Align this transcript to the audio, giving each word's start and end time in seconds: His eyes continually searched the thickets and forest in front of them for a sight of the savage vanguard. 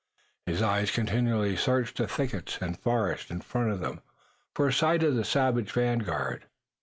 His 0.47 0.63
eyes 0.63 0.89
continually 0.89 1.55
searched 1.55 1.97
the 1.97 2.07
thickets 2.07 2.57
and 2.59 2.75
forest 2.79 3.29
in 3.29 3.41
front 3.41 3.69
of 3.69 3.81
them 3.81 4.01
for 4.55 4.67
a 4.67 4.73
sight 4.73 5.03
of 5.03 5.13
the 5.13 5.23
savage 5.23 5.71
vanguard. 5.73 6.47